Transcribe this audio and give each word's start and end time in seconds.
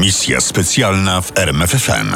Misja 0.00 0.40
specjalna 0.40 1.20
w 1.20 1.38
RMFFM. 1.38 2.14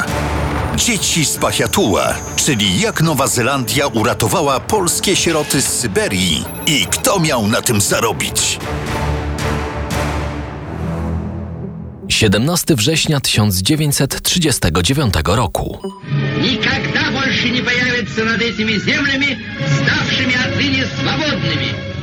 Dzieci 0.76 1.24
z 1.24 1.36
Pachiatuła, 1.36 2.14
czyli 2.36 2.80
jak 2.80 3.02
Nowa 3.02 3.26
Zelandia 3.26 3.86
uratowała 3.86 4.60
polskie 4.60 5.16
sieroty 5.16 5.62
z 5.62 5.66
Syberii 5.66 6.44
i 6.66 6.86
kto 6.86 7.20
miał 7.20 7.46
na 7.46 7.62
tym 7.62 7.80
zarobić. 7.80 8.58
17 12.08 12.74
września 12.74 13.20
1939 13.20 15.14
roku. 15.24 15.78
никогда 16.40 17.10
больше 17.10 17.50
не 17.50 17.60
появится 17.62 18.24
над 18.24 18.40
этими 18.42 18.78
землями, 18.78 19.38
ставшими 19.78 20.34
отныне 20.34 20.86
свободными. 20.86 21.93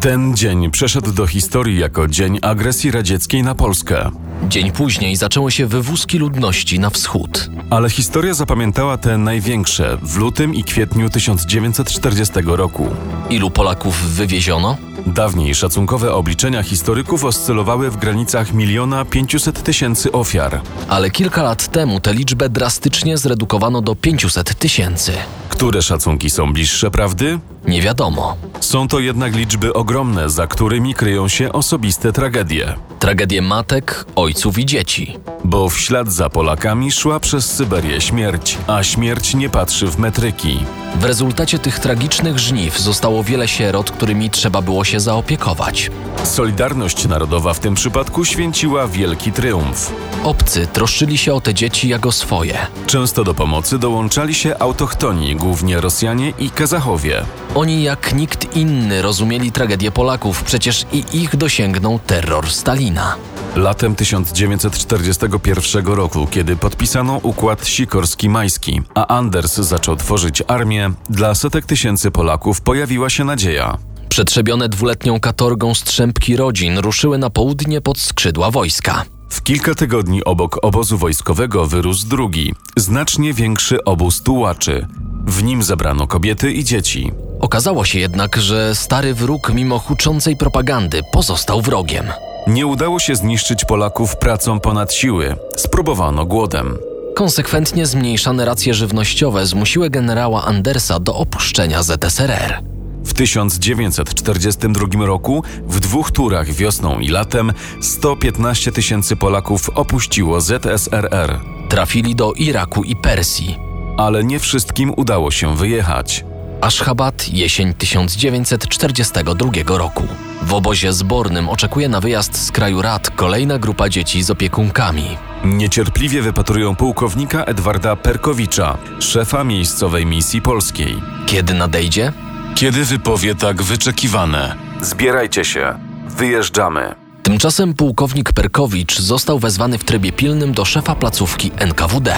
Ten 0.00 0.36
dzień 0.36 0.70
przeszedł 0.70 1.12
do 1.12 1.26
historii 1.26 1.78
jako 1.78 2.08
dzień 2.08 2.38
agresji 2.42 2.90
radzieckiej 2.90 3.42
na 3.42 3.54
Polskę. 3.54 4.10
Dzień 4.48 4.72
później 4.72 5.16
zaczęły 5.16 5.52
się 5.52 5.66
wywózki 5.66 6.18
ludności 6.18 6.78
na 6.78 6.90
wschód. 6.90 7.50
Ale 7.70 7.90
historia 7.90 8.34
zapamiętała 8.34 8.98
te 8.98 9.18
największe 9.18 9.98
w 10.02 10.16
lutym 10.16 10.54
i 10.54 10.64
kwietniu 10.64 11.10
1940 11.10 12.34
roku. 12.44 12.88
Ilu 13.30 13.50
Polaków 13.50 13.96
wywieziono? 13.96 14.76
Dawniej 15.06 15.54
szacunkowe 15.54 16.14
obliczenia 16.14 16.62
historyków 16.62 17.24
oscylowały 17.24 17.90
w 17.90 17.96
granicach 17.96 18.52
miliona 18.52 19.04
500 19.04 19.62
tysięcy 19.62 20.12
ofiar. 20.12 20.60
Ale 20.88 21.10
kilka 21.10 21.42
lat 21.42 21.68
temu 21.68 22.00
tę 22.00 22.14
liczbę 22.14 22.48
drastycznie 22.48 23.18
zredukowano 23.18 23.82
do 23.82 23.94
500 23.94 24.54
tysięcy. 24.58 25.12
Które 25.48 25.82
szacunki 25.82 26.30
są 26.30 26.52
bliższe 26.52 26.90
prawdy? 26.90 27.38
Nie 27.64 27.82
wiadomo. 27.82 28.36
Są 28.60 28.88
to 28.88 29.00
jednak 29.00 29.36
liczby 29.36 29.72
ogromne, 29.72 30.30
za 30.30 30.46
którymi 30.46 30.94
kryją 30.94 31.28
się 31.28 31.52
osobiste 31.52 32.12
tragedie. 32.12 32.74
Tragedie 33.02 33.42
matek, 33.42 34.04
ojców 34.16 34.58
i 34.58 34.66
dzieci. 34.66 35.18
Bo 35.44 35.68
w 35.68 35.78
ślad 35.78 36.12
za 36.12 36.30
Polakami 36.30 36.92
szła 36.92 37.20
przez 37.20 37.54
Syberię 37.54 38.00
śmierć, 38.00 38.58
a 38.66 38.82
śmierć 38.82 39.34
nie 39.34 39.50
patrzy 39.50 39.86
w 39.86 39.98
metryki. 39.98 40.58
W 41.00 41.04
rezultacie 41.04 41.58
tych 41.58 41.78
tragicznych 41.78 42.38
żniw 42.38 42.78
zostało 42.78 43.24
wiele 43.24 43.48
sierot, 43.48 43.90
którymi 43.90 44.30
trzeba 44.30 44.62
było 44.62 44.84
się 44.84 45.00
zaopiekować. 45.00 45.90
Solidarność 46.24 47.08
Narodowa 47.08 47.54
w 47.54 47.60
tym 47.60 47.74
przypadku 47.74 48.24
święciła 48.24 48.88
wielki 48.88 49.32
triumf. 49.32 49.92
Obcy 50.24 50.66
troszczyli 50.66 51.18
się 51.18 51.34
o 51.34 51.40
te 51.40 51.54
dzieci 51.54 51.88
jak 51.88 52.06
o 52.06 52.12
swoje. 52.12 52.58
Często 52.86 53.24
do 53.24 53.34
pomocy 53.34 53.78
dołączali 53.78 54.34
się 54.34 54.58
autochtoni, 54.58 55.36
głównie 55.36 55.80
Rosjanie 55.80 56.32
i 56.38 56.50
Kazachowie. 56.50 57.24
Oni 57.54 57.82
jak 57.82 58.14
nikt 58.14 58.56
inny 58.56 59.02
rozumieli 59.02 59.52
tragedię 59.52 59.90
Polaków, 59.90 60.42
przecież 60.42 60.86
i 60.92 61.04
ich 61.12 61.36
dosięgnął 61.36 61.98
terror 61.98 62.50
Stalina. 62.50 63.16
Latem 63.56 63.94
1941 63.94 65.86
roku, 65.86 66.26
kiedy 66.30 66.56
podpisano 66.56 67.16
układ 67.22 67.64
Sikorski-Majski, 67.64 68.82
a 68.94 69.06
Anders 69.06 69.54
zaczął 69.54 69.96
tworzyć 69.96 70.42
armię, 70.48 70.90
dla 71.10 71.34
setek 71.34 71.66
tysięcy 71.66 72.10
Polaków 72.10 72.60
pojawiła 72.60 73.10
się 73.10 73.24
nadzieja. 73.24 73.78
Przetrzebione 74.08 74.68
dwuletnią 74.68 75.20
katorgą 75.20 75.74
strzępki 75.74 76.36
rodzin 76.36 76.78
ruszyły 76.78 77.18
na 77.18 77.30
południe 77.30 77.80
pod 77.80 77.98
skrzydła 77.98 78.50
wojska. 78.50 79.04
W 79.28 79.42
kilka 79.42 79.74
tygodni 79.74 80.24
obok 80.24 80.58
obozu 80.62 80.98
wojskowego 80.98 81.66
wyrósł 81.66 82.08
drugi, 82.08 82.54
znacznie 82.76 83.34
większy 83.34 83.84
obóz 83.84 84.22
tułaczy. 84.22 84.86
W 85.26 85.42
nim 85.42 85.62
zabrano 85.62 86.06
kobiety 86.06 86.52
i 86.52 86.64
dzieci. 86.64 87.12
Okazało 87.42 87.84
się 87.84 87.98
jednak, 87.98 88.36
że 88.36 88.74
stary 88.74 89.14
wróg, 89.14 89.52
mimo 89.54 89.78
huczącej 89.78 90.36
propagandy, 90.36 91.00
pozostał 91.12 91.60
wrogiem. 91.62 92.06
Nie 92.46 92.66
udało 92.66 92.98
się 92.98 93.16
zniszczyć 93.16 93.64
Polaków 93.64 94.16
pracą 94.16 94.60
ponad 94.60 94.94
siły. 94.94 95.36
Spróbowano 95.56 96.26
głodem. 96.26 96.78
Konsekwentnie 97.14 97.86
zmniejszane 97.86 98.44
racje 98.44 98.74
żywnościowe 98.74 99.46
zmusiły 99.46 99.90
generała 99.90 100.44
Andersa 100.44 101.00
do 101.00 101.14
opuszczenia 101.14 101.82
ZSRR. 101.82 102.62
W 103.04 103.14
1942 103.14 105.06
roku 105.06 105.42
w 105.66 105.80
dwóch 105.80 106.10
turach 106.10 106.50
wiosną 106.50 106.98
i 106.98 107.08
latem 107.08 107.52
115 107.80 108.72
tysięcy 108.72 109.16
Polaków 109.16 109.70
opuściło 109.74 110.40
ZSRR. 110.40 111.40
Trafili 111.68 112.14
do 112.14 112.32
Iraku 112.32 112.84
i 112.84 112.96
Persji. 112.96 113.58
Ale 113.96 114.24
nie 114.24 114.38
wszystkim 114.38 114.92
udało 114.96 115.30
się 115.30 115.56
wyjechać. 115.56 116.24
Aszchabat, 116.62 117.28
jesień 117.28 117.74
1942 117.74 119.78
roku. 119.78 120.06
W 120.42 120.54
obozie 120.54 120.92
zbornym 120.92 121.48
oczekuje 121.48 121.88
na 121.88 122.00
wyjazd 122.00 122.46
z 122.46 122.52
kraju 122.52 122.82
rad 122.82 123.10
kolejna 123.10 123.58
grupa 123.58 123.88
dzieci 123.88 124.22
z 124.22 124.30
opiekunkami. 124.30 125.16
Niecierpliwie 125.44 126.22
wypatrują 126.22 126.76
pułkownika 126.76 127.44
Edwarda 127.44 127.96
Perkowicza, 127.96 128.78
szefa 129.00 129.44
miejscowej 129.44 130.06
misji 130.06 130.42
polskiej. 130.42 130.94
Kiedy 131.26 131.54
nadejdzie? 131.54 132.12
Kiedy 132.54 132.84
wypowie 132.84 133.34
tak 133.34 133.62
wyczekiwane? 133.62 134.56
Zbierajcie 134.80 135.44
się. 135.44 135.74
Wyjeżdżamy. 136.06 136.94
Tymczasem 137.22 137.74
pułkownik 137.74 138.32
Perkowicz 138.32 139.00
został 139.00 139.38
wezwany 139.38 139.78
w 139.78 139.84
trybie 139.84 140.12
pilnym 140.12 140.52
do 140.52 140.64
szefa 140.64 140.94
placówki 140.94 141.50
NKWD. 141.56 142.14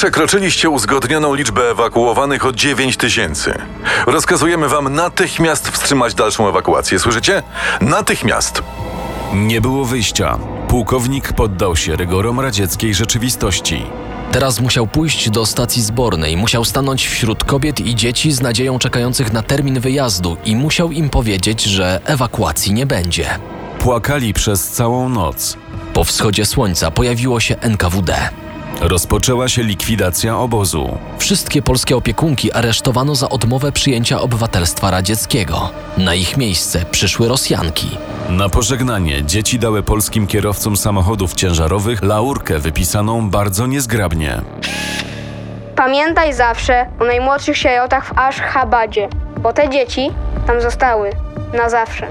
Przekroczyliście 0.00 0.70
uzgodnioną 0.70 1.34
liczbę 1.34 1.70
ewakuowanych 1.70 2.46
o 2.46 2.52
9 2.52 2.96
tysięcy. 2.96 3.54
Rozkazujemy 4.06 4.68
wam 4.68 4.94
natychmiast 4.94 5.68
wstrzymać 5.68 6.14
dalszą 6.14 6.48
ewakuację, 6.48 6.98
słyszycie? 6.98 7.42
Natychmiast! 7.80 8.62
Nie 9.34 9.60
było 9.60 9.84
wyjścia. 9.84 10.38
Pułkownik 10.68 11.32
poddał 11.32 11.76
się 11.76 11.96
rygorom 11.96 12.40
radzieckiej 12.40 12.94
rzeczywistości. 12.94 13.82
Teraz 14.32 14.60
musiał 14.60 14.86
pójść 14.86 15.30
do 15.30 15.46
stacji 15.46 15.82
zbornej, 15.82 16.36
musiał 16.36 16.64
stanąć 16.64 17.06
wśród 17.08 17.44
kobiet 17.44 17.80
i 17.80 17.94
dzieci 17.94 18.32
z 18.32 18.40
nadzieją 18.40 18.78
czekających 18.78 19.32
na 19.32 19.42
termin 19.42 19.80
wyjazdu 19.80 20.36
i 20.44 20.56
musiał 20.56 20.92
im 20.92 21.10
powiedzieć, 21.10 21.62
że 21.62 22.00
ewakuacji 22.04 22.72
nie 22.72 22.86
będzie. 22.86 23.38
Płakali 23.78 24.34
przez 24.34 24.68
całą 24.68 25.08
noc. 25.08 25.56
Po 25.92 26.04
wschodzie 26.04 26.46
słońca 26.46 26.90
pojawiło 26.90 27.40
się 27.40 27.56
NKWD. 27.56 28.30
Rozpoczęła 28.80 29.48
się 29.48 29.62
likwidacja 29.62 30.38
obozu. 30.38 30.98
Wszystkie 31.18 31.62
polskie 31.62 31.96
opiekunki 31.96 32.52
aresztowano 32.52 33.14
za 33.14 33.28
odmowę 33.28 33.72
przyjęcia 33.72 34.20
obywatelstwa 34.20 34.90
radzieckiego. 34.90 35.70
Na 35.98 36.14
ich 36.14 36.36
miejsce 36.36 36.84
przyszły 36.90 37.28
Rosjanki. 37.28 37.88
Na 38.28 38.48
pożegnanie 38.48 39.24
dzieci 39.24 39.58
dały 39.58 39.82
polskim 39.82 40.26
kierowcom 40.26 40.76
samochodów 40.76 41.34
ciężarowych 41.34 42.02
laurkę 42.02 42.58
wypisaną 42.58 43.30
bardzo 43.30 43.66
niezgrabnie. 43.66 44.40
Pamiętaj 45.76 46.34
zawsze 46.34 46.86
o 47.00 47.04
najmłodszych 47.04 47.56
sierotach 47.56 48.04
w 48.06 48.18
Ashgabadzie, 48.18 49.08
bo 49.42 49.52
te 49.52 49.68
dzieci 49.68 50.10
tam 50.46 50.60
zostały 50.60 51.10
na 51.54 51.70
zawsze. 51.70 52.06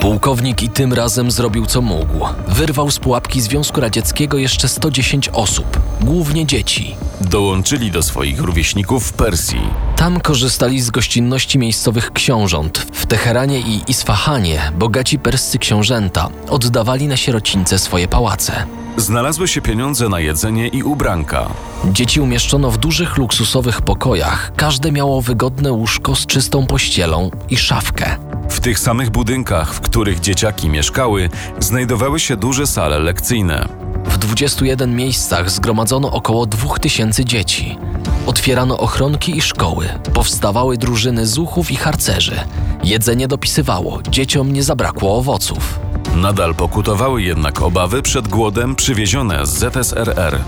Pułkownik 0.00 0.62
i 0.62 0.68
tym 0.68 0.92
razem 0.92 1.30
zrobił 1.30 1.66
co 1.66 1.82
mógł. 1.82 2.26
Wyrwał 2.48 2.90
z 2.90 2.98
pułapki 2.98 3.40
Związku 3.40 3.80
Radzieckiego 3.80 4.38
jeszcze 4.38 4.68
110 4.68 5.28
osób, 5.28 5.80
głównie 6.00 6.46
dzieci. 6.46 6.96
Dołączyli 7.20 7.90
do 7.90 8.02
swoich 8.02 8.40
rówieśników 8.40 9.06
w 9.06 9.12
Persji. 9.12 9.60
Tam 9.96 10.20
korzystali 10.20 10.80
z 10.80 10.90
gościnności 10.90 11.58
miejscowych 11.58 12.12
książąt. 12.12 12.86
W 12.92 13.06
Teheranie 13.06 13.60
i 13.60 13.80
Isfahanie 13.88 14.72
bogaci 14.78 15.18
perscy 15.18 15.58
książęta 15.58 16.28
oddawali 16.48 17.08
na 17.08 17.16
sierocińce 17.16 17.78
swoje 17.78 18.08
pałace. 18.08 18.66
Znalazły 18.96 19.48
się 19.48 19.60
pieniądze 19.60 20.08
na 20.08 20.20
jedzenie 20.20 20.68
i 20.68 20.82
ubranka. 20.82 21.50
Dzieci 21.84 22.20
umieszczono 22.20 22.70
w 22.70 22.78
dużych, 22.78 23.16
luksusowych 23.16 23.82
pokojach. 23.82 24.52
Każde 24.56 24.92
miało 24.92 25.22
wygodne 25.22 25.72
łóżko 25.72 26.16
z 26.16 26.26
czystą 26.26 26.66
pościelą 26.66 27.30
i 27.50 27.56
szafkę. 27.56 28.29
W 28.50 28.60
tych 28.60 28.78
samych 28.78 29.10
budynkach, 29.10 29.74
w 29.74 29.80
których 29.80 30.20
dzieciaki 30.20 30.68
mieszkały, 30.68 31.30
znajdowały 31.60 32.20
się 32.20 32.36
duże 32.36 32.66
sale 32.66 32.98
lekcyjne. 32.98 33.68
W 34.04 34.18
21 34.18 34.96
miejscach 34.96 35.50
zgromadzono 35.50 36.12
około 36.12 36.46
2000 36.46 37.24
dzieci. 37.24 37.78
Otwierano 38.26 38.78
ochronki 38.78 39.36
i 39.36 39.40
szkoły, 39.40 39.88
powstawały 40.14 40.78
drużyny 40.78 41.26
zuchów 41.26 41.70
i 41.70 41.76
harcerzy. 41.76 42.40
Jedzenie 42.84 43.28
dopisywało, 43.28 44.02
dzieciom 44.10 44.52
nie 44.52 44.62
zabrakło 44.62 45.18
owoców. 45.18 45.80
Nadal 46.16 46.54
pokutowały 46.54 47.22
jednak 47.22 47.62
obawy 47.62 48.02
przed 48.02 48.28
głodem 48.28 48.76
przywiezione 48.76 49.46
z 49.46 49.50
ZSRR. 49.50 50.38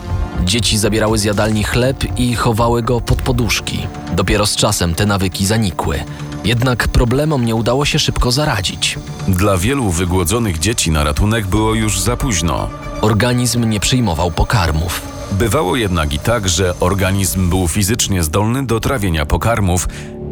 Dzieci 0.44 0.78
zabierały 0.78 1.18
z 1.18 1.24
jadalni 1.24 1.64
chleb 1.64 2.18
i 2.18 2.34
chowały 2.34 2.82
go 2.82 3.00
pod 3.00 3.22
poduszki. 3.22 3.86
Dopiero 4.16 4.46
z 4.46 4.56
czasem 4.56 4.94
te 4.94 5.06
nawyki 5.06 5.46
zanikły. 5.46 6.04
Jednak 6.44 6.88
problemom 6.88 7.44
nie 7.44 7.54
udało 7.54 7.84
się 7.84 7.98
szybko 7.98 8.30
zaradzić. 8.30 8.98
Dla 9.28 9.56
wielu 9.56 9.90
wygłodzonych 9.90 10.58
dzieci 10.58 10.90
na 10.90 11.04
ratunek 11.04 11.46
było 11.46 11.74
już 11.74 12.00
za 12.00 12.16
późno. 12.16 12.68
Organizm 13.00 13.68
nie 13.68 13.80
przyjmował 13.80 14.30
pokarmów. 14.30 15.02
Bywało 15.32 15.76
jednak 15.76 16.12
i 16.12 16.18
tak, 16.18 16.48
że 16.48 16.74
organizm 16.80 17.50
był 17.50 17.68
fizycznie 17.68 18.22
zdolny 18.22 18.66
do 18.66 18.80
trawienia 18.80 19.26
pokarmów, 19.26 19.88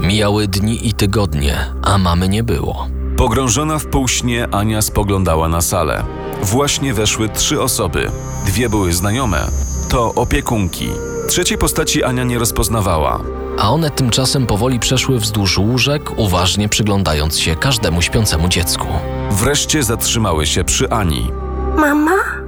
Mijały 0.00 0.48
dni 0.48 0.88
i 0.88 0.92
tygodnie, 0.92 1.56
a 1.82 1.98
mamy 1.98 2.28
nie 2.28 2.42
było. 2.42 2.86
Pogrążona 3.16 3.78
w 3.78 3.86
półśnie, 3.86 4.48
Ania 4.52 4.82
spoglądała 4.82 5.48
na 5.48 5.60
salę. 5.60 6.04
Właśnie 6.42 6.94
weszły 6.94 7.28
trzy 7.28 7.62
osoby. 7.62 8.10
Dwie 8.46 8.68
były 8.68 8.92
znajome. 8.92 9.46
To 9.90 10.14
opiekunki. 10.14 10.88
Trzeciej 11.28 11.58
postaci 11.58 12.04
Ania 12.04 12.24
nie 12.24 12.38
rozpoznawała. 12.38 13.20
A 13.58 13.70
one 13.70 13.90
tymczasem 13.90 14.46
powoli 14.46 14.78
przeszły 14.80 15.18
wzdłuż 15.18 15.58
łóżek, 15.58 16.10
uważnie 16.16 16.68
przyglądając 16.68 17.38
się 17.38 17.56
każdemu 17.56 18.02
śpiącemu 18.02 18.48
dziecku. 18.48 18.86
Wreszcie 19.30 19.82
zatrzymały 19.82 20.46
się 20.46 20.64
przy 20.64 20.90
Ani. 20.90 21.30
Mama? 21.76 22.43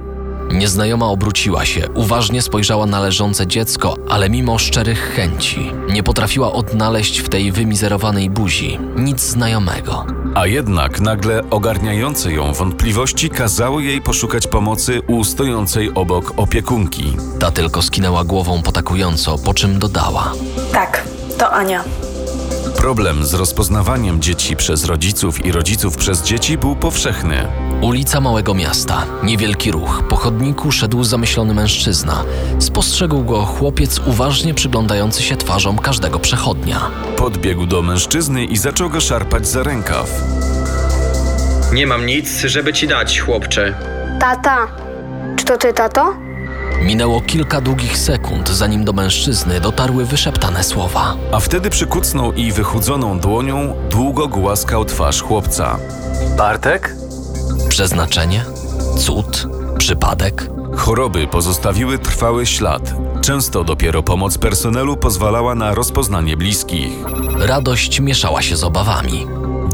Nieznajoma 0.51 1.05
obróciła 1.05 1.65
się, 1.65 1.89
uważnie 1.95 2.41
spojrzała 2.41 2.85
na 2.85 2.99
leżące 2.99 3.47
dziecko, 3.47 3.95
ale 4.09 4.29
mimo 4.29 4.57
szczerych 4.57 5.13
chęci 5.15 5.71
nie 5.89 6.03
potrafiła 6.03 6.51
odnaleźć 6.53 7.19
w 7.19 7.29
tej 7.29 7.51
wymizerowanej 7.51 8.29
buzi 8.29 8.79
nic 8.95 9.21
znajomego. 9.21 10.05
A 10.35 10.47
jednak 10.47 10.99
nagle 10.99 11.49
ogarniające 11.49 12.31
ją 12.31 12.53
wątpliwości 12.53 13.29
kazały 13.29 13.83
jej 13.83 14.01
poszukać 14.01 14.47
pomocy 14.47 15.01
u 15.07 15.23
stojącej 15.23 15.91
obok 15.95 16.33
opiekunki. 16.37 17.17
Ta 17.39 17.51
tylko 17.51 17.81
skinęła 17.81 18.23
głową 18.23 18.61
potakująco, 18.61 19.37
po 19.37 19.53
czym 19.53 19.79
dodała. 19.79 20.33
Tak, 20.71 21.03
to 21.37 21.51
Ania. 21.51 21.83
Problem 22.77 23.25
z 23.25 23.33
rozpoznawaniem 23.33 24.21
dzieci 24.21 24.55
przez 24.55 24.85
rodziców 24.85 25.45
i 25.45 25.51
rodziców 25.51 25.97
przez 25.97 26.23
dzieci 26.23 26.57
był 26.57 26.75
powszechny. 26.75 27.47
Ulica 27.81 28.21
małego 28.21 28.53
miasta. 28.53 29.05
Niewielki 29.23 29.71
ruch. 29.71 30.03
Po 30.09 30.15
chodniku 30.15 30.71
szedł 30.71 31.03
zamyślony 31.03 31.53
mężczyzna. 31.53 32.23
Spostrzegł 32.59 33.23
go 33.23 33.45
chłopiec 33.45 33.99
uważnie 34.05 34.53
przyglądający 34.53 35.23
się 35.23 35.35
twarzom 35.35 35.77
każdego 35.77 36.19
przechodnia. 36.19 36.91
Podbiegł 37.17 37.65
do 37.65 37.81
mężczyzny 37.81 38.45
i 38.45 38.57
zaczął 38.57 38.89
go 38.89 39.01
szarpać 39.01 39.47
za 39.47 39.63
rękaw. 39.63 40.09
Nie 41.73 41.87
mam 41.87 42.05
nic, 42.05 42.41
żeby 42.41 42.73
ci 42.73 42.87
dać, 42.87 43.19
chłopcze. 43.19 43.73
Tata, 44.19 44.67
czy 45.35 45.45
to 45.45 45.57
ty, 45.57 45.73
tato? 45.73 46.26
Minęło 46.81 47.21
kilka 47.21 47.61
długich 47.61 47.97
sekund, 47.97 48.49
zanim 48.49 48.85
do 48.85 48.93
mężczyzny 48.93 49.61
dotarły 49.61 50.05
wyszeptane 50.05 50.63
słowa. 50.63 51.15
A 51.31 51.39
wtedy 51.39 51.69
przykucnął 51.69 52.33
i 52.33 52.51
wychudzoną 52.51 53.19
dłonią 53.19 53.73
długo 53.89 54.27
głaskał 54.27 54.85
twarz 54.85 55.21
chłopca. 55.21 55.79
Bartek? 56.37 56.95
Przeznaczenie? 57.69 58.45
Cud? 58.97 59.47
Przypadek? 59.77 60.49
Choroby 60.75 61.27
pozostawiły 61.27 61.99
trwały 61.99 62.45
ślad. 62.45 62.93
Często 63.21 63.63
dopiero 63.63 64.03
pomoc 64.03 64.37
personelu 64.37 64.97
pozwalała 64.97 65.55
na 65.55 65.73
rozpoznanie 65.75 66.37
bliskich. 66.37 66.93
Radość 67.39 67.99
mieszała 67.99 68.41
się 68.41 68.55
z 68.57 68.63
obawami. 68.63 69.27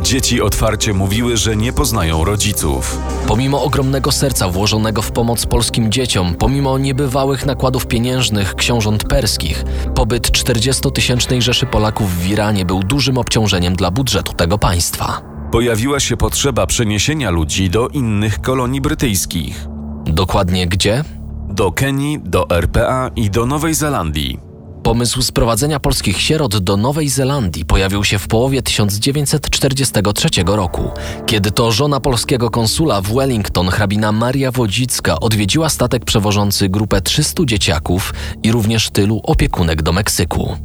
Dzieci 0.03 0.41
otwarcie 0.41 0.93
mówiły, 0.93 1.37
że 1.37 1.55
nie 1.55 1.73
poznają 1.73 2.25
rodziców. 2.25 2.97
Pomimo 3.27 3.63
ogromnego 3.63 4.11
serca 4.11 4.49
włożonego 4.49 5.01
w 5.01 5.11
pomoc 5.11 5.45
polskim 5.45 5.91
dzieciom, 5.91 6.35
pomimo 6.39 6.77
niebywałych 6.77 7.45
nakładów 7.45 7.87
pieniężnych 7.87 8.55
książąt 8.55 9.03
perskich, 9.03 9.63
pobyt 9.95 10.31
40-tysięcznej 10.31 11.41
Rzeszy 11.41 11.65
Polaków 11.65 12.19
w 12.19 12.27
Iranie 12.27 12.65
był 12.65 12.83
dużym 12.83 13.17
obciążeniem 13.17 13.75
dla 13.75 13.91
budżetu 13.91 14.33
tego 14.33 14.57
państwa. 14.57 15.21
Pojawiła 15.51 15.99
się 15.99 16.17
potrzeba 16.17 16.67
przeniesienia 16.67 17.29
ludzi 17.29 17.69
do 17.69 17.87
innych 17.87 18.41
kolonii 18.41 18.81
brytyjskich. 18.81 19.67
Dokładnie 20.05 20.67
gdzie? 20.67 21.03
Do 21.49 21.71
Kenii, 21.71 22.19
do 22.23 22.49
RPA 22.49 23.11
i 23.15 23.29
do 23.29 23.45
Nowej 23.45 23.73
Zelandii. 23.73 24.52
Pomysł 24.93 25.21
sprowadzenia 25.21 25.79
polskich 25.79 26.21
sierot 26.21 26.57
do 26.57 26.77
Nowej 26.77 27.09
Zelandii 27.09 27.65
pojawił 27.65 28.03
się 28.03 28.19
w 28.19 28.27
połowie 28.27 28.61
1943 28.61 30.29
roku, 30.45 30.91
kiedy 31.25 31.51
to 31.51 31.71
żona 31.71 31.99
polskiego 31.99 32.49
konsula 32.49 33.01
w 33.01 33.13
Wellington, 33.13 33.69
hrabina 33.69 34.11
Maria 34.11 34.51
Wodzicka, 34.51 35.19
odwiedziła 35.19 35.69
statek 35.69 36.05
przewożący 36.05 36.69
grupę 36.69 37.01
300 37.01 37.45
dzieciaków 37.45 38.13
i 38.43 38.51
również 38.51 38.89
tylu 38.89 39.21
opiekunek 39.23 39.81
do 39.81 39.93
Meksyku. 39.93 40.57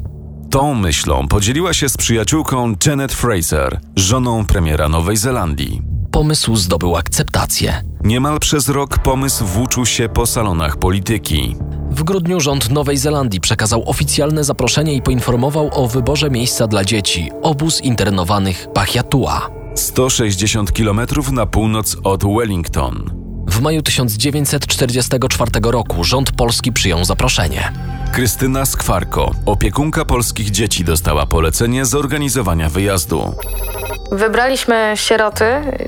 Tą 0.51 0.75
myślą 0.75 1.29
podzieliła 1.29 1.75
się 1.75 1.88
z 1.88 1.97
przyjaciółką 1.97 2.75
Janet 2.87 3.12
Fraser, 3.12 3.81
żoną 3.97 4.47
premiera 4.47 4.88
Nowej 4.88 5.17
Zelandii. 5.17 5.83
Pomysł 6.11 6.57
zdobył 6.57 6.97
akceptację. 6.97 7.83
Niemal 8.05 8.38
przez 8.41 8.69
rok 8.69 8.99
pomysł 8.99 9.45
włóczył 9.47 9.87
się 9.87 10.09
po 10.09 10.26
salonach 10.26 10.76
polityki. 10.76 11.57
W 11.99 12.05
grudniu 12.05 12.40
rząd 12.40 12.71
Nowej 12.71 12.97
Zelandii 12.97 13.40
przekazał 13.40 13.83
oficjalne 13.90 14.45
zaproszenie 14.45 14.95
i 14.95 15.02
poinformował 15.02 15.71
o 15.73 15.88
wyborze 15.88 16.31
miejsca 16.31 16.67
dla 16.67 16.85
dzieci 16.85 17.31
obóz 17.43 17.81
internowanych 17.81 18.67
Pachiatua. 18.75 19.50
160 19.75 20.73
km 20.73 21.00
na 21.33 21.47
północ 21.47 21.97
od 22.05 22.25
Wellington. 22.25 23.11
W 23.49 23.61
maju 23.61 23.83
1944 23.83 25.50
roku 25.62 26.05
rząd 26.05 26.33
polski 26.33 26.73
przyjął 26.73 27.05
zaproszenie. 27.05 27.73
Krystyna 28.12 28.67
Skwarko, 28.67 29.31
opiekunka 29.47 30.05
polskich 30.05 30.50
dzieci, 30.50 30.85
dostała 30.85 31.26
polecenie 31.26 31.87
zorganizowania 31.87 32.69
wyjazdu. 32.69 33.35
Wybraliśmy 34.11 34.93
sieroty, 34.95 35.45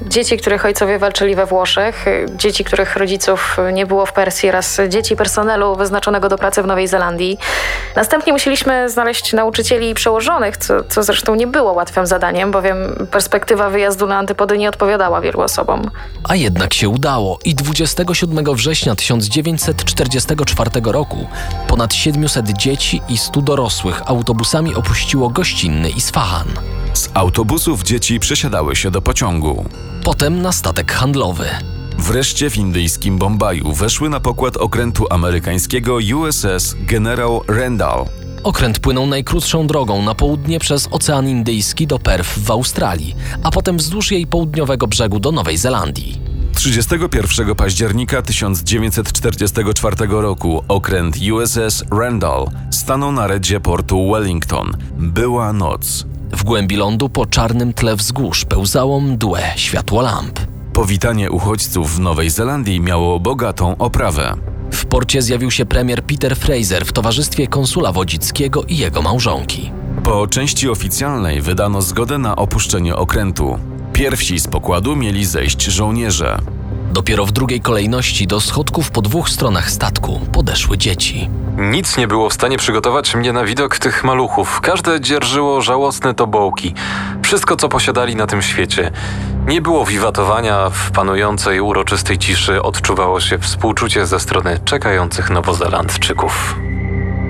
dzieci, 0.09 0.37
których 0.37 0.65
ojcowie 0.65 0.99
walczyli 0.99 1.35
we 1.35 1.47
Włoszech, 1.47 2.05
dzieci, 2.37 2.65
których 2.65 2.97
rodziców 2.97 3.57
nie 3.73 3.87
było 3.87 4.07
w 4.07 4.13
Persji 4.13 4.49
oraz 4.49 4.81
dzieci 4.89 5.17
personelu 5.17 5.77
wyznaczonego 5.77 6.29
do 6.29 6.39
pracy 6.39 6.63
w 6.63 6.67
Nowej 6.67 6.89
Zelandii. 6.89 7.39
Następnie 7.97 8.33
musieliśmy 8.33 8.91
znaleźć 8.91 9.33
nauczycieli 9.33 9.91
i 9.91 9.95
przełożonych, 9.95 10.57
co, 10.57 10.85
co 10.85 11.03
zresztą 11.03 11.35
nie 11.35 11.47
było 11.47 11.73
łatwym 11.73 12.07
zadaniem, 12.07 12.51
bowiem 12.51 13.07
perspektywa 13.11 13.71
wyjazdu 13.71 14.07
na 14.07 14.19
antypody 14.19 14.59
nie 14.59 14.69
odpowiadała 14.69 15.21
wielu 15.21 15.41
osobom. 15.41 15.91
A 16.29 16.37
jednak 16.37 16.75
się 16.75 16.89
udało 16.89 17.39
i 17.45 17.55
27 17.55 18.55
września 18.55 18.95
1944 18.95 20.71
roku 20.85 21.27
ponad 21.69 21.95
700 21.95 22.49
dzieci 22.49 23.03
i 23.09 23.19
100 23.19 23.41
dorosłych 23.41 24.03
autobusami 24.07 24.75
opuściło 24.75 25.31
gościnny 25.31 25.91
Isfahan. 25.91 26.80
Z 26.95 27.11
autobusów 27.15 27.83
dzieci 27.83 28.21
przesiadały 28.21 28.77
się 28.77 28.91
do 28.91 29.03
pociągu. 29.03 29.65
Potem 30.05 30.43
na 30.43 30.53
statek 30.53 30.93
handlowy. 30.93 31.47
Wreszcie 31.99 32.51
w 32.51 32.57
indyjskim 32.57 33.19
Bombaju 33.19 33.73
weszły 33.73 34.09
na 34.09 34.21
pokład 34.21 34.57
okrętu 34.57 35.07
amerykańskiego 35.11 35.99
USS 36.17 36.77
General 36.81 37.41
Randall. 37.49 38.05
Okręt 38.43 38.79
płynął 38.79 39.07
najkrótszą 39.07 39.67
drogą 39.67 40.03
na 40.03 40.15
południe 40.15 40.59
przez 40.59 40.89
Ocean 40.91 41.29
Indyjski 41.29 41.87
do 41.87 41.99
Perth 41.99 42.39
w 42.39 42.51
Australii, 42.51 43.17
a 43.43 43.51
potem 43.51 43.77
wzdłuż 43.77 44.13
jej 44.13 44.27
południowego 44.27 44.87
brzegu 44.87 45.21
do 45.21 45.33
Nowej 45.33 45.57
Zelandii. 45.57 46.21
31 46.55 47.55
października 47.55 48.23
1944 48.23 49.97
roku 50.09 50.65
okręt 50.69 51.17
USS 51.33 51.85
Randall 51.91 52.47
stanął 52.71 53.13
na 53.13 53.27
redzie 53.27 53.61
portu 53.61 54.13
Wellington. 54.13 54.73
Była 54.99 55.53
noc. 55.53 56.07
W 56.33 56.45
głębi 56.45 56.77
lądu 56.77 57.09
po 57.09 57.27
czarnym 57.27 57.73
tle 57.73 57.97
wzgórz 57.97 58.45
pełzało 58.45 59.01
mdłe 59.01 59.43
światło 59.57 60.03
lamp. 60.03 60.41
Powitanie 60.73 61.31
uchodźców 61.31 61.97
w 61.97 62.01
Nowej 62.01 62.31
Zelandii 62.31 62.81
miało 62.81 63.21
bogatą 63.21 63.77
oprawę. 63.79 64.35
W 64.73 64.87
porcie 64.87 65.23
zjawił 65.23 65.51
się 65.51 65.67
premier 65.67 66.05
Peter 66.05 66.37
Fraser 66.37 66.85
w 66.87 66.93
towarzystwie 66.93 67.47
konsula 67.47 67.93
Wodzickiego 67.93 68.63
i 68.63 68.77
jego 68.77 69.03
małżonki. 69.03 69.73
Po 70.05 70.27
części 70.27 70.69
oficjalnej 70.69 71.41
wydano 71.41 71.83
zgodę 71.83 72.19
na 72.19 72.37
opuszczenie 72.37 72.97
okrętu. 72.97 73.59
Pierwsi 73.93 74.41
z 74.41 74.47
pokładu 74.47 74.97
mieli 74.97 75.25
zejść 75.25 75.65
żołnierze. 75.65 76.39
Dopiero 76.91 77.27
w 77.27 77.33
drugiej 77.33 77.61
kolejności 77.61 78.27
do 78.27 78.41
schodków 78.41 78.91
po 78.91 79.03
dwóch 79.03 79.29
stronach 79.29 79.71
statku 79.71 80.21
podeszły 80.33 80.79
dzieci. 80.79 81.31
Nic 81.57 81.97
nie 81.97 82.09
było 82.09 82.31
w 82.31 82.33
stanie 82.33 82.59
przygotować 82.59 83.15
mnie 83.15 83.33
na 83.33 83.45
widok 83.45 83.79
tych 83.79 84.05
maluchów. 84.05 84.61
Każde 84.61 85.01
dzierżyło 85.01 85.61
żałosne 85.61 86.15
tobołki. 86.15 86.75
Wszystko, 87.23 87.57
co 87.57 87.69
posiadali 87.69 88.17
na 88.17 88.27
tym 88.27 88.43
świecie. 88.43 88.91
Nie 89.47 89.61
było 89.61 89.85
wiwatowania 89.87 90.71
w 90.71 90.91
panującej 90.91 91.61
uroczystej 91.61 92.19
ciszy, 92.19 92.63
odczuwało 92.63 93.21
się 93.21 93.39
współczucie 93.39 94.07
ze 94.07 94.21
strony 94.21 94.61
czekających 94.65 95.31
nowozelandczyków. 95.31 96.57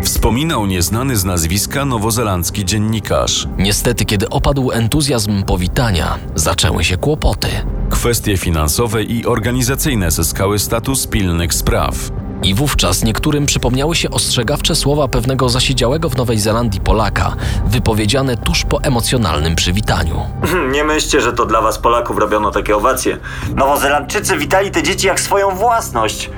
Wspominał 0.02 0.66
nieznany 0.66 1.16
z 1.16 1.24
nazwiska 1.24 1.84
nowozelandzki 1.84 2.64
dziennikarz. 2.64 3.48
Niestety, 3.58 4.04
kiedy 4.04 4.28
opadł 4.28 4.72
entuzjazm 4.72 5.42
powitania, 5.42 6.18
zaczęły 6.34 6.84
się 6.84 6.96
kłopoty. 6.96 7.48
Kwestie 7.90 8.36
finansowe 8.36 9.02
i 9.02 9.26
organizacyjne 9.26 10.10
zyskały 10.10 10.58
status 10.58 11.06
pilnych 11.06 11.54
spraw. 11.54 11.94
I 12.42 12.54
wówczas 12.54 13.04
niektórym 13.04 13.46
przypomniały 13.46 13.96
się 13.96 14.10
ostrzegawcze 14.10 14.74
słowa 14.74 15.08
pewnego 15.08 15.48
zasiedziałego 15.48 16.08
w 16.08 16.16
Nowej 16.16 16.38
Zelandii 16.38 16.80
Polaka, 16.80 17.36
wypowiedziane 17.66 18.36
tuż 18.36 18.64
po 18.64 18.82
emocjonalnym 18.82 19.56
przywitaniu. 19.56 20.26
Nie 20.72 20.84
myślcie, 20.84 21.20
że 21.20 21.32
to 21.32 21.46
dla 21.46 21.60
was 21.60 21.78
Polaków 21.78 22.18
robiono 22.18 22.50
takie 22.50 22.76
owacje. 22.76 23.18
Nowozelandczycy 23.56 24.36
witali 24.36 24.70
te 24.70 24.82
dzieci 24.82 25.06
jak 25.06 25.20
swoją 25.20 25.50
własność. 25.50 26.30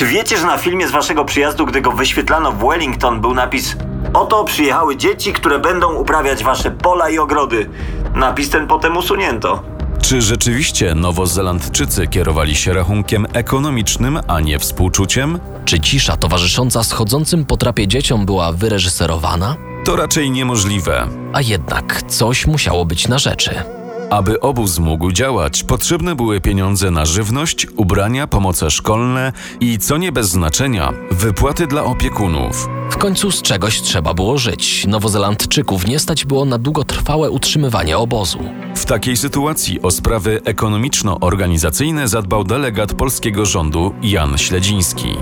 Czy 0.00 0.06
wiecie, 0.06 0.36
że 0.36 0.46
na 0.46 0.58
filmie 0.58 0.88
z 0.88 0.90
waszego 0.90 1.24
przyjazdu, 1.24 1.66
gdy 1.66 1.80
go 1.80 1.92
wyświetlano 1.92 2.52
w 2.52 2.58
Wellington, 2.58 3.20
był 3.20 3.34
napis 3.34 3.76
Oto 4.14 4.44
przyjechały 4.44 4.96
dzieci, 4.96 5.32
które 5.32 5.58
będą 5.58 5.94
uprawiać 5.94 6.44
wasze 6.44 6.70
pola 6.70 7.10
i 7.10 7.18
ogrody. 7.18 7.70
Napis 8.14 8.50
ten 8.50 8.66
potem 8.66 8.96
usunięto. 8.96 9.62
Czy 10.02 10.22
rzeczywiście 10.22 10.94
nowozelandczycy 10.94 12.06
kierowali 12.06 12.54
się 12.54 12.72
rachunkiem 12.72 13.26
ekonomicznym, 13.32 14.18
a 14.28 14.40
nie 14.40 14.58
współczuciem? 14.58 15.38
Czy 15.64 15.80
cisza 15.80 16.16
towarzysząca 16.16 16.84
schodzącym 16.84 17.44
po 17.44 17.56
trapie 17.56 17.88
dzieciom 17.88 18.26
była 18.26 18.52
wyreżyserowana? 18.52 19.56
To 19.84 19.96
raczej 19.96 20.30
niemożliwe. 20.30 21.08
A 21.32 21.40
jednak 21.40 22.02
coś 22.02 22.46
musiało 22.46 22.84
być 22.84 23.08
na 23.08 23.18
rzeczy. 23.18 23.79
Aby 24.10 24.40
obóz 24.40 24.78
mógł 24.78 25.12
działać, 25.12 25.64
potrzebne 25.64 26.14
były 26.14 26.40
pieniądze 26.40 26.90
na 26.90 27.06
żywność, 27.06 27.66
ubrania, 27.76 28.26
pomoce 28.26 28.70
szkolne 28.70 29.32
i, 29.60 29.78
co 29.78 29.96
nie 29.96 30.12
bez 30.12 30.28
znaczenia, 30.28 30.92
wypłaty 31.10 31.66
dla 31.66 31.84
opiekunów. 31.84 32.68
W 32.90 32.96
końcu 32.96 33.30
z 33.30 33.42
czegoś 33.42 33.82
trzeba 33.82 34.14
było 34.14 34.38
żyć. 34.38 34.86
Nowozelandczyków 34.86 35.86
nie 35.86 35.98
stać 35.98 36.24
było 36.24 36.44
na 36.44 36.58
długotrwałe 36.58 37.30
utrzymywanie 37.30 37.98
obozu. 37.98 38.38
W 38.76 38.84
takiej 38.84 39.16
sytuacji 39.16 39.82
o 39.82 39.90
sprawy 39.90 40.40
ekonomiczno-organizacyjne 40.44 42.08
zadbał 42.08 42.44
delegat 42.44 42.94
polskiego 42.94 43.46
rządu 43.46 43.94
Jan 44.02 44.38
Śledziński. 44.38 45.16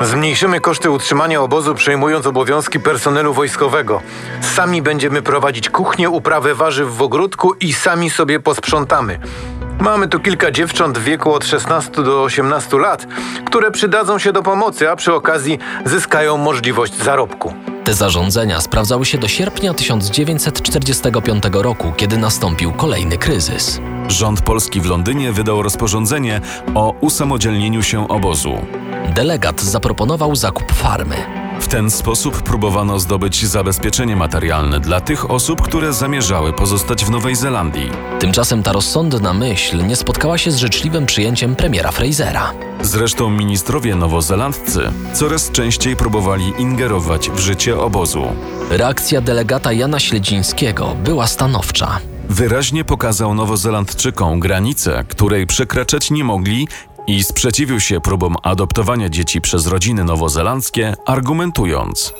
Zmniejszymy 0.00 0.60
koszty 0.60 0.90
utrzymania 0.90 1.42
obozu, 1.42 1.74
przejmując 1.74 2.26
obowiązki 2.26 2.80
personelu 2.80 3.34
wojskowego. 3.34 4.02
Sami 4.40 4.82
będziemy 4.82 5.22
prowadzić 5.22 5.70
kuchnię, 5.70 6.10
uprawę 6.10 6.54
warzyw 6.54 6.96
w 6.96 7.02
ogródku 7.02 7.54
i 7.54 7.72
sami 7.72 8.10
sobie 8.10 8.40
posprzątamy. 8.40 9.18
Mamy 9.80 10.08
tu 10.08 10.20
kilka 10.20 10.50
dziewcząt 10.50 10.98
w 10.98 11.04
wieku 11.04 11.32
od 11.32 11.44
16 11.44 11.90
do 11.92 12.22
18 12.22 12.78
lat, 12.78 13.06
które 13.44 13.70
przydadzą 13.70 14.18
się 14.18 14.32
do 14.32 14.42
pomocy, 14.42 14.90
a 14.90 14.96
przy 14.96 15.14
okazji 15.14 15.58
zyskają 15.84 16.36
możliwość 16.36 17.02
zarobku. 17.02 17.54
Te 17.84 17.94
zarządzenia 17.94 18.60
sprawdzały 18.60 19.04
się 19.04 19.18
do 19.18 19.28
sierpnia 19.28 19.74
1945 19.74 21.44
roku, 21.52 21.92
kiedy 21.96 22.18
nastąpił 22.18 22.72
kolejny 22.72 23.18
kryzys. 23.18 23.80
Rząd 24.08 24.40
polski 24.40 24.80
w 24.80 24.86
Londynie 24.86 25.32
wydał 25.32 25.62
rozporządzenie 25.62 26.40
o 26.74 26.94
usamodzielnieniu 27.00 27.82
się 27.82 28.08
obozu. 28.08 28.58
Delegat 29.12 29.60
zaproponował 29.60 30.36
zakup 30.36 30.72
farmy. 30.72 31.16
W 31.60 31.68
ten 31.68 31.90
sposób 31.90 32.42
próbowano 32.42 33.00
zdobyć 33.00 33.46
zabezpieczenie 33.46 34.16
materialne 34.16 34.80
dla 34.80 35.00
tych 35.00 35.30
osób, 35.30 35.62
które 35.62 35.92
zamierzały 35.92 36.52
pozostać 36.52 37.04
w 37.04 37.10
Nowej 37.10 37.36
Zelandii. 37.36 37.90
Tymczasem 38.20 38.62
ta 38.62 38.72
rozsądna 38.72 39.32
myśl 39.32 39.86
nie 39.86 39.96
spotkała 39.96 40.38
się 40.38 40.50
z 40.50 40.56
życzliwym 40.56 41.06
przyjęciem 41.06 41.56
premiera 41.56 41.90
Frasera. 41.90 42.52
Zresztą 42.82 43.30
ministrowie 43.30 43.94
nowozelandcy 43.94 44.80
coraz 45.12 45.50
częściej 45.50 45.96
próbowali 45.96 46.52
ingerować 46.58 47.30
w 47.30 47.38
życie 47.38 47.78
obozu. 47.78 48.22
Reakcja 48.70 49.20
delegata 49.20 49.72
Jana 49.72 50.00
Śledzińskiego 50.00 50.96
była 51.04 51.26
stanowcza. 51.26 51.98
Wyraźnie 52.28 52.84
pokazał 52.84 53.34
nowozelandczykom 53.34 54.40
granicę, 54.40 55.04
której 55.08 55.46
przekraczać 55.46 56.10
nie 56.10 56.24
mogli 56.24 56.68
i 57.06 57.24
sprzeciwił 57.24 57.80
się 57.80 58.00
próbom 58.00 58.36
adoptowania 58.42 59.08
dzieci 59.08 59.40
przez 59.40 59.66
rodziny 59.66 60.04
nowozelandzkie, 60.04 60.94
argumentując: 61.06 62.14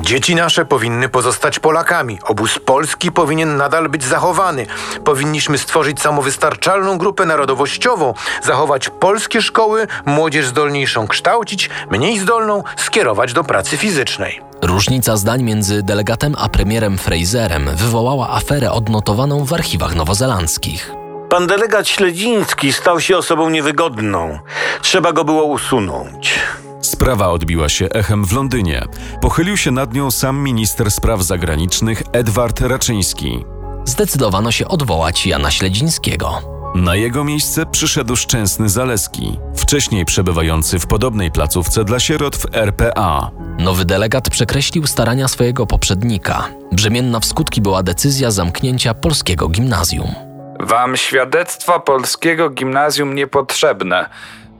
Dzieci 0.00 0.34
nasze 0.34 0.64
powinny 0.64 1.08
pozostać 1.08 1.58
Polakami. 1.58 2.18
Obóz 2.24 2.58
polski 2.58 3.12
powinien 3.12 3.56
nadal 3.56 3.88
być 3.88 4.04
zachowany. 4.04 4.66
Powinniśmy 5.04 5.58
stworzyć 5.58 6.00
samowystarczalną 6.00 6.98
grupę 6.98 7.26
narodowościową, 7.26 8.14
zachować 8.42 8.90
polskie 9.00 9.42
szkoły, 9.42 9.86
młodzież 10.06 10.46
zdolniejszą 10.46 11.06
kształcić, 11.06 11.70
mniej 11.90 12.18
zdolną 12.18 12.62
skierować 12.76 13.32
do 13.32 13.44
pracy 13.44 13.76
fizycznej. 13.76 14.40
Różnica 14.62 15.16
zdań 15.16 15.42
między 15.42 15.82
delegatem 15.82 16.34
a 16.38 16.48
premierem 16.48 16.98
Fraserem 16.98 17.70
wywołała 17.76 18.30
aferę 18.30 18.72
odnotowaną 18.72 19.44
w 19.44 19.52
archiwach 19.52 19.94
nowozelandzkich. 19.94 21.03
Pan 21.30 21.46
delegat 21.46 21.88
Śledziński 21.88 22.72
stał 22.72 23.00
się 23.00 23.16
osobą 23.16 23.50
niewygodną. 23.50 24.38
Trzeba 24.82 25.12
go 25.12 25.24
było 25.24 25.44
usunąć. 25.44 26.34
Sprawa 26.80 27.28
odbiła 27.28 27.68
się 27.68 27.88
echem 27.88 28.24
w 28.24 28.32
Londynie. 28.32 28.84
Pochylił 29.20 29.56
się 29.56 29.70
nad 29.70 29.94
nią 29.94 30.10
sam 30.10 30.38
minister 30.38 30.90
spraw 30.90 31.22
zagranicznych 31.22 32.02
Edward 32.12 32.60
Raczyński. 32.60 33.44
Zdecydowano 33.84 34.52
się 34.52 34.68
odwołać 34.68 35.26
Jana 35.26 35.50
Śledzińskiego. 35.50 36.54
Na 36.74 36.96
jego 36.96 37.24
miejsce 37.24 37.66
przyszedł 37.66 38.16
Szczęsny 38.16 38.68
Zaleski, 38.68 39.38
wcześniej 39.56 40.04
przebywający 40.04 40.78
w 40.78 40.86
podobnej 40.86 41.30
placówce 41.30 41.84
dla 41.84 42.00
sierot 42.00 42.36
w 42.36 42.46
RPA. 42.56 43.30
Nowy 43.58 43.84
delegat 43.84 44.30
przekreślił 44.30 44.86
starania 44.86 45.28
swojego 45.28 45.66
poprzednika. 45.66 46.48
Brzemienna 46.72 47.20
w 47.20 47.24
skutki 47.24 47.60
była 47.60 47.82
decyzja 47.82 48.30
zamknięcia 48.30 48.94
polskiego 48.94 49.48
gimnazjum. 49.48 50.33
Wam 50.64 50.96
świadectwa 50.96 51.80
polskiego 51.80 52.50
gimnazjum 52.50 53.14
niepotrzebne, 53.14 54.08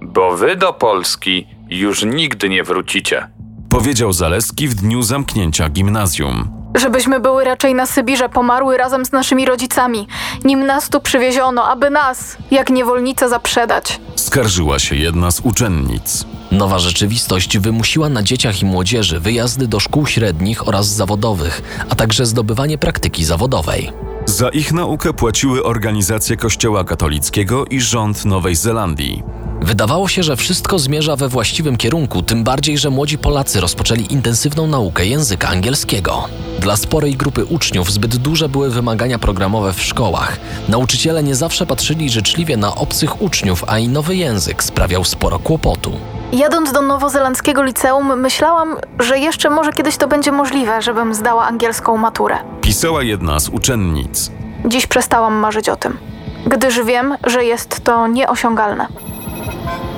bo 0.00 0.36
wy 0.36 0.56
do 0.56 0.72
Polski 0.72 1.46
już 1.68 2.04
nigdy 2.04 2.48
nie 2.48 2.62
wrócicie. 2.62 3.28
Powiedział 3.68 4.12
Zaleski 4.12 4.68
w 4.68 4.74
dniu 4.74 5.02
zamknięcia 5.02 5.68
gimnazjum. 5.68 6.48
Żebyśmy 6.74 7.20
były 7.20 7.44
raczej 7.44 7.74
na 7.74 7.86
Sybirze 7.86 8.28
pomarły 8.28 8.76
razem 8.76 9.04
z 9.04 9.12
naszymi 9.12 9.44
rodzicami, 9.44 10.08
nim 10.44 10.66
nas 10.66 10.88
tu 10.88 11.00
przywieziono, 11.00 11.64
aby 11.68 11.90
nas, 11.90 12.36
jak 12.50 12.70
niewolnicę, 12.70 13.28
zaprzedać. 13.28 14.00
Skarżyła 14.16 14.78
się 14.78 14.96
jedna 14.96 15.30
z 15.30 15.40
uczennic. 15.40 16.26
Nowa 16.50 16.78
rzeczywistość 16.78 17.58
wymusiła 17.58 18.08
na 18.08 18.22
dzieciach 18.22 18.62
i 18.62 18.64
młodzieży 18.64 19.20
wyjazdy 19.20 19.66
do 19.66 19.80
szkół 19.80 20.06
średnich 20.06 20.68
oraz 20.68 20.86
zawodowych, 20.86 21.62
a 21.90 21.94
także 21.94 22.26
zdobywanie 22.26 22.78
praktyki 22.78 23.24
zawodowej. 23.24 23.92
Za 24.26 24.48
ich 24.48 24.72
naukę 24.72 25.12
płaciły 25.12 25.64
organizacje 25.64 26.36
Kościoła 26.36 26.84
katolickiego 26.84 27.64
i 27.64 27.80
rząd 27.80 28.24
Nowej 28.24 28.54
Zelandii. 28.54 29.22
Wydawało 29.62 30.08
się, 30.08 30.22
że 30.22 30.36
wszystko 30.36 30.78
zmierza 30.78 31.16
we 31.16 31.28
właściwym 31.28 31.76
kierunku, 31.76 32.22
tym 32.22 32.44
bardziej, 32.44 32.78
że 32.78 32.90
młodzi 32.90 33.18
Polacy 33.18 33.60
rozpoczęli 33.60 34.12
intensywną 34.12 34.66
naukę 34.66 35.06
języka 35.06 35.48
angielskiego. 35.48 36.24
Dla 36.60 36.76
sporej 36.76 37.16
grupy 37.16 37.44
uczniów 37.44 37.92
zbyt 37.92 38.16
duże 38.16 38.48
były 38.48 38.70
wymagania 38.70 39.18
programowe 39.18 39.72
w 39.72 39.82
szkołach. 39.82 40.40
Nauczyciele 40.68 41.22
nie 41.22 41.34
zawsze 41.34 41.66
patrzyli 41.66 42.10
życzliwie 42.10 42.56
na 42.56 42.74
obcych 42.74 43.22
uczniów, 43.22 43.64
a 43.66 43.78
i 43.78 43.88
nowy 43.88 44.16
język 44.16 44.64
sprawiał 44.64 45.04
sporo 45.04 45.38
kłopotu. 45.38 45.92
Jadąc 46.34 46.72
do 46.72 46.82
nowozelandzkiego 46.82 47.62
liceum, 47.62 48.20
myślałam, 48.20 48.76
że 48.98 49.18
jeszcze 49.18 49.50
może 49.50 49.72
kiedyś 49.72 49.96
to 49.96 50.08
będzie 50.08 50.32
możliwe, 50.32 50.82
żebym 50.82 51.14
zdała 51.14 51.46
angielską 51.46 51.96
maturę. 51.96 52.36
Pisała 52.60 53.02
jedna 53.02 53.40
z 53.40 53.48
uczennic. 53.48 54.30
Dziś 54.64 54.86
przestałam 54.86 55.34
marzyć 55.34 55.68
o 55.68 55.76
tym, 55.76 55.98
gdyż 56.46 56.80
wiem, 56.82 57.14
że 57.26 57.44
jest 57.44 57.84
to 57.84 58.06
nieosiągalne. 58.06 58.86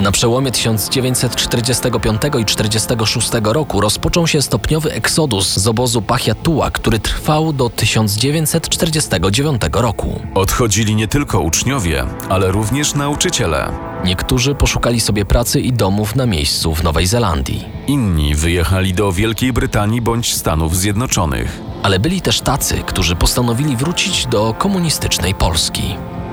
Na 0.01 0.13
przełomie 0.13 0.51
1945 0.51 2.17
i 2.41 2.45
1946 2.45 3.31
roku 3.43 3.81
rozpoczął 3.81 4.27
się 4.27 4.43
stopniowy 4.43 4.93
eksodus 4.93 5.57
z 5.57 5.67
obozu 5.67 6.03
Pachiatua, 6.03 6.71
który 6.71 6.99
trwał 6.99 7.53
do 7.53 7.71
1949 7.71 9.63
roku. 9.73 10.21
Odchodzili 10.35 10.95
nie 10.95 11.09
tylko 11.09 11.41
uczniowie, 11.41 12.05
ale 12.29 12.51
również 12.51 12.95
nauczyciele. 12.95 13.73
Niektórzy 14.05 14.55
poszukali 14.55 15.01
sobie 15.01 15.25
pracy 15.25 15.61
i 15.61 15.73
domów 15.73 16.17
na 16.17 16.27
miejscu 16.27 16.75
w 16.75 16.83
Nowej 16.83 17.07
Zelandii. 17.07 17.65
Inni 17.87 18.35
wyjechali 18.35 18.95
do 18.95 19.13
Wielkiej 19.13 19.53
Brytanii 19.53 20.01
bądź 20.01 20.35
Stanów 20.35 20.77
Zjednoczonych. 20.77 21.61
Ale 21.83 21.99
byli 21.99 22.21
też 22.21 22.41
tacy, 22.41 22.83
którzy 22.87 23.17
postanowili 23.17 23.77
wrócić 23.77 24.27
do 24.27 24.55
komunistycznej 24.59 25.35
Polski. 25.35 25.83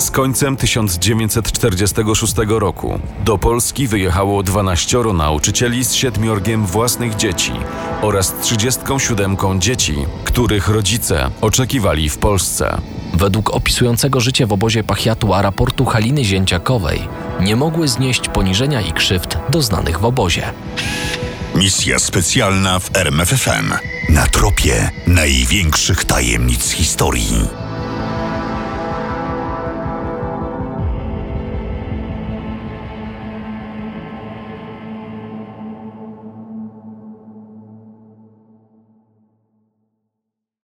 Z 0.04 0.12
końcem 0.12 0.58
1946 0.58 2.34
roku 2.48 3.00
do 3.26 3.38
Polski 3.38 3.88
wyjechało 3.88 4.44
12 4.44 4.98
nauczycieli 5.14 5.86
z 5.86 5.94
siedmiorgiem 5.94 6.66
własnych 6.66 7.16
dzieci 7.16 7.52
oraz 8.02 8.34
37 8.42 9.38
dzieci, 9.60 9.96
których 10.24 10.68
rodzice 10.68 11.30
oczekiwali 11.42 12.10
w 12.10 12.18
Polsce. 12.18 12.78
Według 13.14 13.50
opisującego 13.50 14.20
życie 14.20 14.46
w 14.46 14.54
obozie 14.54 14.84
Pachiatua 14.84 15.42
raportu 15.42 15.86
Haliny 15.86 16.26
Zięciakowej 16.26 17.08
nie 17.42 17.56
mogły 17.56 17.88
znieść 17.88 18.30
poniżenia 18.30 18.82
i 18.82 18.94
krzywd 18.94 19.38
doznanych 19.50 20.00
w 20.00 20.06
obozie. 20.06 20.44
Misja 21.56 22.00
specjalna 22.00 22.80
w 22.80 22.96
RMFFM. 22.98 23.74
Na 24.10 24.28
tropie 24.28 24.90
największych 25.08 26.06
tajemnic 26.06 26.72
historii. 26.72 27.63